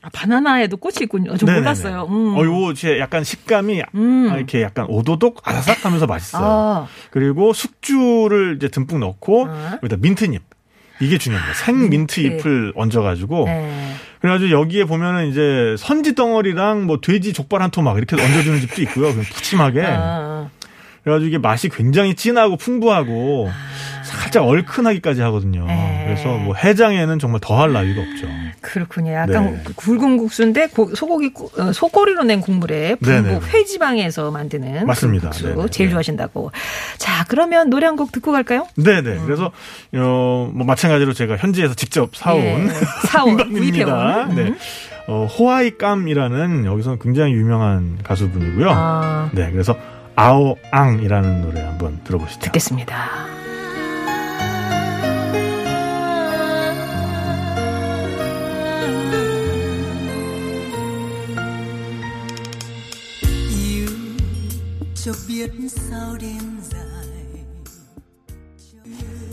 [0.00, 1.36] 아, 바나나에도 꽃이 있군요.
[1.36, 1.60] 저 네네네.
[1.60, 2.06] 몰랐어요.
[2.08, 2.36] 음.
[2.38, 4.28] 어 요거 진짜 약간 식감이 음.
[4.30, 6.44] 아, 이렇게 약간 오도독 아삭하면서 맛있어요.
[6.44, 6.86] 아.
[7.10, 9.78] 그리고 숙주를 이제 듬뿍 넣고 아.
[9.82, 10.47] 여기다 민트잎.
[11.00, 11.54] 이게 중요합니다.
[11.54, 12.20] 생 민트.
[12.20, 13.94] 잎을 얹어가지고 네.
[14.20, 19.10] 그래가지고 여기에 보면은 이제 선지 덩어리랑 뭐 돼지 족발 한 토막 이렇게 얹어주는 집도 있고요.
[19.10, 19.82] 그냥 푸짐하게.
[19.86, 20.48] 아.
[21.04, 23.50] 그래가지고 이게 맛이 굉장히 진하고 풍부하고
[24.04, 25.66] 살짝 얼큰하기까지 하거든요.
[25.66, 25.87] 네.
[26.08, 28.26] 그래서 뭐 해장에는 정말 더할 나위가 없죠.
[28.60, 29.12] 그렇군요.
[29.12, 29.60] 약간 네.
[29.64, 33.40] 그 굵은 국수인데 고- 소고기 구- 어, 소꼬리로 낸 국물에 분보 네네.
[33.52, 35.30] 회지방에서 만드는 맞습니다.
[35.30, 35.68] 그 국수 네네.
[35.70, 35.90] 제일 네.
[35.92, 36.50] 좋아하신다고.
[36.98, 38.66] 자, 그러면 노래 한 곡 듣고 갈까요?
[38.76, 39.18] 네네.
[39.26, 39.46] 그래서
[39.94, 42.68] 어, 뭐 마찬가지로 제가 현지에서 직접 사온 예.
[43.08, 43.36] 사온.
[43.52, 44.34] 구입해온.
[44.34, 44.42] 네.
[44.42, 44.56] 음.
[45.08, 48.70] 어, 호아이깜이라는 여기서 굉장히 유명한 가수분이고요.
[48.70, 49.50] 아, 네.
[49.50, 49.74] 그래서
[50.16, 52.40] 아오앙이라는 노래 한번 들어보시죠.
[52.40, 53.08] 듣겠습니다.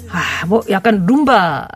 [0.10, 1.68] 아, 아, 뭐 약간 룸바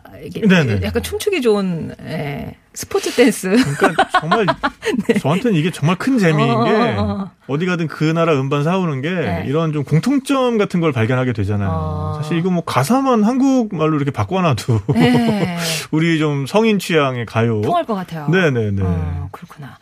[0.48, 0.80] 네네.
[0.82, 3.50] 약간 춤추기 좋은 예, 스포츠 댄스.
[3.50, 4.46] 그러니까 정말
[5.20, 6.54] 저한테는 이게 정말 큰 재미인 네.
[6.54, 7.30] 어, 게 어, 어.
[7.48, 9.44] 어디 가든 그 나라 음반 사오는 게 네.
[9.46, 11.68] 이런 좀 공통점 같은 걸 발견하게 되잖아요.
[11.70, 12.20] 어.
[12.20, 15.58] 사실 이거 뭐 가사만 한국말로 이렇게 바꿔놔도 네.
[15.90, 17.60] 우리 좀 성인 취향의 가요.
[17.62, 18.28] 통할 것 같아요.
[18.28, 18.82] 네네네.
[18.82, 19.78] 어, 그렇구나.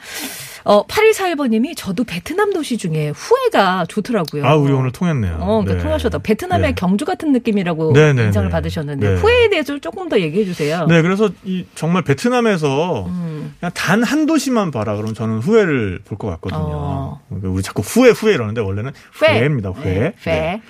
[0.69, 4.45] 어, 8141번님이 저도 베트남 도시 중에 후에가 좋더라고요.
[4.47, 5.39] 아, 우리 오늘 통했네요.
[5.41, 5.79] 어, 그러니까 네.
[5.83, 6.19] 통하셨다.
[6.19, 6.75] 베트남의 네.
[6.75, 8.25] 경주 같은 느낌이라고 네네네.
[8.27, 9.17] 인상을 받으셨는데 네.
[9.17, 10.85] 후에에 대해서 조금 더 얘기해 주세요.
[10.87, 13.55] 네, 그래서 이 정말 베트남에서 음.
[13.59, 14.95] 그냥 단 한 도시만 봐라.
[14.97, 16.61] 그러면 저는 후회를 볼 것 같거든요.
[16.63, 17.21] 어.
[17.29, 19.41] 그러니까 우리 자꾸 후회 후회 이러는데 원래는 회.
[19.41, 19.73] 회입니다.
[19.83, 19.83] 회.
[19.85, 20.31] 네, 회.
[20.31, 20.63] 네.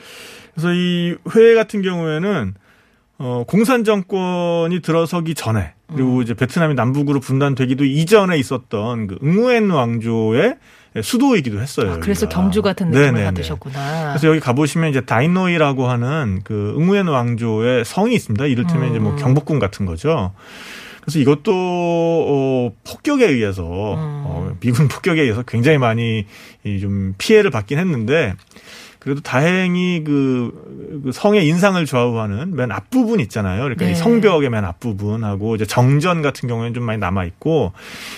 [0.54, 2.54] 그래서 이 회 같은 경우에는
[3.18, 5.94] 어, 공산 정권이 들어서기 전에 음.
[5.94, 10.56] 그리고 이제 베트남이 남북으로 분단되기도 이전에 있었던 그 응우엔 왕조의
[11.02, 11.92] 수도이기도 했어요.
[11.92, 12.40] 아, 그래서 여기가.
[12.40, 13.24] 경주 같은 느낌을 네네네.
[13.26, 14.08] 받으셨구나.
[14.10, 18.46] 그래서 여기 가보시면 이제 다이노이라고 하는 그 응우엔 왕조의 성이 있습니다.
[18.46, 19.16] 이를테면 이제 뭐 음.
[19.16, 20.32] 경복궁 같은 거죠.
[21.02, 24.22] 그래서 이것도 어, 폭격에 의해서 음.
[24.26, 26.26] 어, 미군 폭격에 의해서 굉장히 많이
[26.64, 28.34] 이좀 피해를 받긴 했는데
[29.08, 33.62] 그래도 다행히 그, 그 성의 인상을 좌우하는 맨 앞부분 있잖아요.
[33.62, 33.92] 그러니까 네.
[33.92, 37.72] 이 성벽의 맨 앞부분하고 이제 정전 같은 경우에는 좀 많이 남아 있고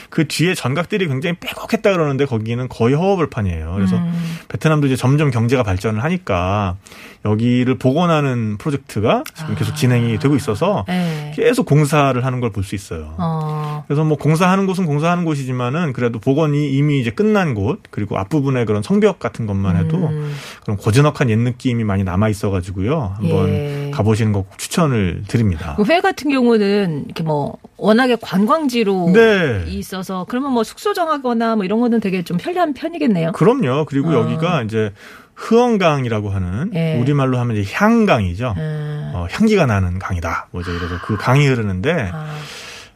[0.08, 3.72] 그 뒤에 전각들이 굉장히 빼곡했다 그러는데 거기는 거의 허허벌판이에요.
[3.74, 4.12] 그래서 음.
[4.48, 6.76] 베트남도 이제 점점 경제가 발전을 하니까
[7.24, 9.74] 여기를 복원하는 프로젝트가 지금 계속 아.
[9.74, 11.32] 진행이 되고 있어서 네.
[11.36, 13.14] 계속 공사를 하는 걸 볼 수 있어요.
[13.16, 13.84] 어.
[13.86, 18.82] 그래서 뭐 공사하는 곳은 공사하는 곳이지만은 그래도 복원이 이미 이제 끝난 곳 그리고 앞부분에 그런
[18.82, 20.34] 성벽 같은 것만 해도 음.
[20.62, 23.14] 그런 고즈넉한 옛 느낌이 많이 남아 있어가지고요.
[23.16, 23.90] 한번 예.
[23.92, 25.76] 가보시는 거꼭 추천을 드립니다.
[25.76, 29.64] 그회 같은 경우는 이렇게 뭐 워낙에 관광지로 네.
[29.68, 33.32] 있어서 그러면 뭐 숙소 정하거나 뭐 이런 거는 되게 좀 편리한 편이겠네요.
[33.32, 33.84] 그럼요.
[33.86, 34.14] 그리고 어.
[34.14, 34.92] 여기가 이제
[35.34, 36.98] 흐엉강이라고 하는 예.
[37.00, 38.54] 우리말로 하면 이제 향강이죠.
[38.58, 39.12] 음.
[39.14, 40.48] 어, 향기가 나는 강이다.
[40.50, 40.72] 뭐죠.
[40.76, 42.26] 그래서 그 강이 흐르는데 아,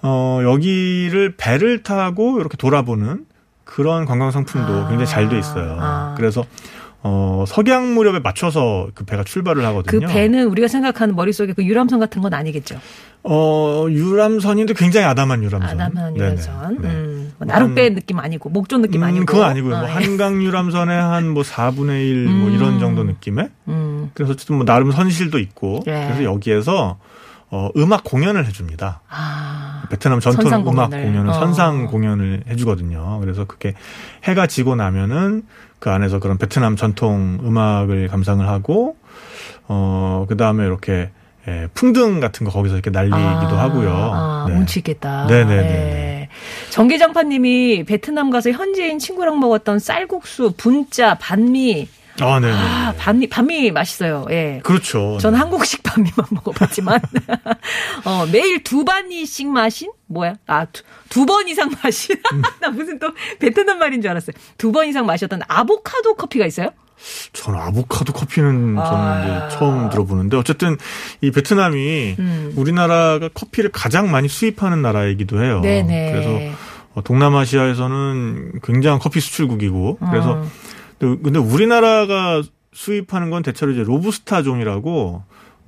[0.03, 3.25] 어, 여기를 배를 타고 이렇게 돌아보는
[3.65, 4.89] 그런 관광 상품도 아.
[4.89, 5.79] 굉장히 잘 돼 있어요.
[5.81, 6.15] 아.
[6.19, 6.45] 그래서
[7.07, 10.07] 어, 석양 무렵에 맞춰서 그 배가 출발을 그 하거든요.
[10.09, 12.81] 배는 우리가 생각하는 머릿속에 그 유람선 같은 건 아니겠죠.
[13.23, 15.71] 어, 유람선인데 굉장히 아담한 유람선.
[15.81, 16.17] 아담한 네네.
[16.19, 16.79] 유람선.
[16.81, 16.89] 네.
[16.89, 19.27] 음, 뭐 나룻배 느낌 아니고 목조 느낌 음, 아니고.
[19.27, 19.77] 그건 아니고요.
[19.77, 19.93] 뭐 어, 예.
[19.93, 22.53] 한강 유람선의 한 뭐 4분의 1뭐 음.
[22.55, 24.11] 이런 정도 느낌의 음.
[24.15, 25.93] 그래서 어쨌든 뭐 나름 선실도 있고 예.
[26.07, 26.99] 그래서 여기에서
[27.51, 29.03] 어, 음악 공연을 해줍니다.
[29.11, 29.83] 아.
[29.91, 31.03] 베트남 전통 음악 공연을.
[31.07, 31.35] 공연을 어.
[31.35, 33.19] 선상 공연을 해주거든요.
[33.21, 33.75] 그래서 그게
[34.25, 35.43] 해가 지고 나면은
[35.85, 38.97] 그 안에서 그런 베트남 전통 음악을 감상을 하고
[39.69, 41.11] 어 그 다음에 이렇게
[41.47, 43.91] 예, 풍등 같은 거 거기서 이렇게 날리기도 아, 하고요.
[43.93, 44.55] 아, 네.
[44.57, 45.27] 운치 있겠다.
[45.27, 45.63] 네네네.
[45.63, 46.29] 네.
[46.71, 51.87] 정기장파님이 베트남 가서 현지인 친구랑 먹었던 쌀국수, 분짜, 반미.
[52.23, 52.55] 아, 네네.
[52.55, 54.25] 아, 반미, 반미 맛있어요.
[54.31, 54.61] 예.
[54.65, 55.19] 그렇죠.
[55.21, 56.99] 저는 한국식 반미만 먹어봤지만
[58.07, 60.35] 어, 매일 두 반이씩 마신 뭐야?
[60.47, 60.67] 아
[61.09, 62.17] 두 번 이상 마신
[62.61, 64.35] 나 무슨 또 베트남 말인 줄 알았어요.
[64.59, 66.71] 두 번 이상 마셨던 아보카도 커피가 있어요?
[67.33, 68.85] 저는 아보카도 커피는 아.
[68.85, 70.77] 저는 이제 처음 들어보는데 어쨌든
[71.21, 72.53] 이 베트남이 음.
[72.57, 75.61] 우리나라가 커피를 가장 많이 수입하는 나라이기도 해요.
[75.61, 76.13] 네네.
[76.13, 76.57] 그래서
[76.95, 80.51] 어, 동남아시아에서는 굉장한 커피 수출국이고 그래서 음.
[80.99, 85.23] 또 근데 우리나라가 수입하는 건 대체로 이제 로부스타 종이라고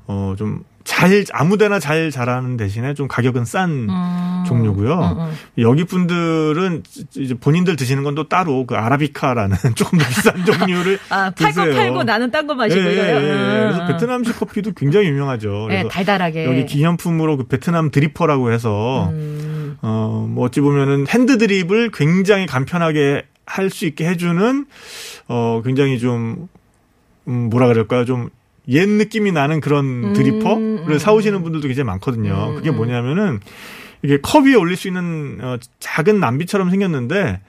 [0.07, 4.45] 어좀 잘 아무데나 잘 자라는 대신에 좀 가격은 싼 음.
[4.47, 4.95] 종류고요.
[4.95, 5.33] 음, 음.
[5.59, 6.85] 여기 분들은
[7.17, 11.65] 이제 본인들 드시는 건 또 따로 그 아라비카라는 조금 더 비싼 종류를 아, 딴 거
[11.65, 11.75] 드세요.
[11.75, 13.17] 팔고 나는 딴 거 마시고 예, 예, 이래요.
[13.17, 13.21] 예.
[13.21, 13.87] 음, 그래서 음.
[13.89, 15.67] 베트남식 커피도 굉장히 유명하죠.
[15.69, 16.45] 네, 그래서 달달하게.
[16.47, 19.77] 여기 기념품으로 그 베트남 dripper라고 해서 음.
[19.83, 24.67] 어, 뭐 어찌 보면은 hand drip을 굉장히 간편하게 할 수 있게 해주는
[25.29, 26.49] 어, 굉장히 좀
[27.29, 28.05] 음, 뭐라 그럴까요?
[28.05, 28.31] 좀
[28.69, 30.99] 옛 느낌이 나는 그런 음, dripper를 음.
[30.99, 32.51] 사오시는 분들도 굉장히 많거든요.
[32.51, 32.77] 음, 그게 음.
[32.77, 33.41] 뭐냐면은
[34.03, 37.41] 이게 컵 위에 올릴 수 있는 어, 작은 남비처럼 생겼는데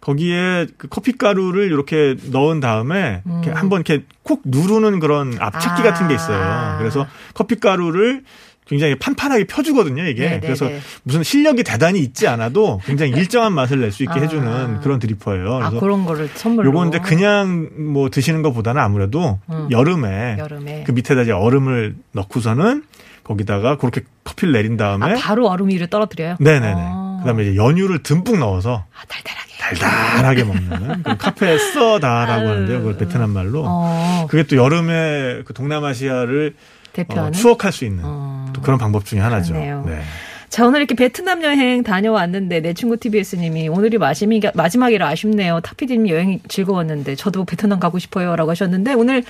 [0.00, 3.56] 거기에 그 커피 가루를 이렇게 넣은 다음에 이렇게 음.
[3.56, 6.40] 한번 이렇게 콕 누르는 그런 앞착기 같은 게 있어요.
[6.40, 6.78] 아.
[6.78, 8.22] 그래서 커피 가루를
[8.68, 10.22] 굉장히 판판하게 펴주거든요, 이게.
[10.22, 10.80] 네, 네, 그래서 네.
[11.02, 14.22] 무슨 실력이 대단히 있지 않아도 굉장히 일정한 맛을 낼 수 있게 아.
[14.22, 15.54] 해주는 그런 드리퍼예요.
[15.54, 16.68] 아, 그래서 그런 거를 선물로.
[16.68, 19.68] 요건 이제 그냥 뭐 드시는 것보다는 아무래도 음.
[19.70, 20.84] 여름에 여름에.
[20.86, 22.84] 그 밑에다 이제 얼음을 넣고서는
[23.24, 26.36] 거기다가 그렇게 커피를 내린 다음에 아, 바로 얼음 위를 떨어뜨려요?
[26.40, 26.74] 네네네.
[26.76, 27.18] 아.
[27.22, 29.48] 그다음에 이제 연유를 듬뿍 넣어서 아, 달달하게.
[29.58, 32.48] 달달하게 먹는 그 카페 써다라고.
[32.48, 32.78] 하는데요.
[32.78, 33.64] 그걸 베트남 말로.
[33.66, 37.32] 어, 그게 또 여름에 그 동남아시아를 어, 대표하는.
[37.32, 38.46] 추억할 수 있는 어.
[38.52, 39.52] 또 그런 방법 중에 하나죠.
[39.52, 39.84] 그렇네요.
[39.86, 40.00] 네.
[40.48, 45.60] 자, 오늘 이렇게 베트남 여행 다녀왔는데, 내 친구 TBS님이 오늘이 마지막이, 마지막이라 아쉽네요.
[45.60, 48.34] 탁피디님 여행이 즐거웠는데, 저도 베트남 가고 싶어요.
[48.34, 49.24] 라고 하셨는데, 오늘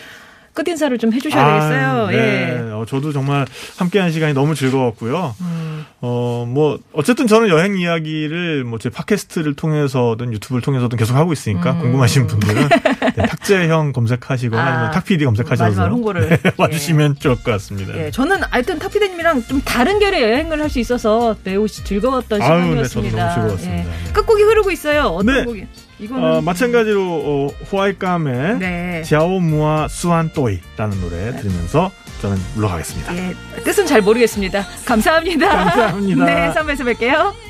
[0.64, 1.88] 끝인사를 좀 해주셔야 되겠어요.
[2.06, 2.16] 아, 네.
[2.16, 2.72] 예.
[2.72, 3.46] 어, 저도 정말
[3.78, 5.34] 함께한 시간이 너무 즐거웠고요.
[5.40, 5.84] 음.
[6.00, 11.72] 어, 뭐, 어쨌든 저는 여행 이야기를 뭐 제 팟캐스트를 통해서든 유튜브를 통해서든 계속 하고 있으니까
[11.72, 11.80] 음.
[11.80, 12.68] 궁금하신 분들은
[13.16, 16.28] 네, 탁재형 검색하시거나 아, 아니면 탁PD 검색하셔서 홍보를.
[16.28, 16.52] 네, 예.
[16.56, 17.96] 와주시면 좋을 것 같습니다.
[17.98, 22.64] 예, 저는 하여튼 탁피디님이랑 좀 다른 결의 여행을 할 수 있어서 매우 즐거웠던 아유, 네,
[22.66, 23.16] 시간이었습니다.
[23.16, 23.78] 저도 너무 즐거웠습니다.
[23.78, 23.84] 예.
[24.06, 24.12] 네.
[24.12, 25.02] 끝곡이 흐르고 있어요.
[25.06, 25.44] 어떤 네.
[25.44, 25.66] 곡이?
[26.00, 29.02] 이거는 어, 마찬가지로 어, 호아이감의 네.
[29.04, 33.16] 지아오무아 수안또이라는 노래 들으면서 저는 물러가겠습니다.
[33.16, 33.34] 예,
[33.64, 34.66] 뜻은 잘 모르겠습니다.
[34.84, 35.48] 감사합니다.
[35.48, 36.24] 감사합니다.
[36.24, 37.48] 네, 3부에서 뵐게요.